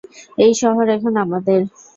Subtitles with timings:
[0.37, 1.59] এই শহর এখন আমাদের!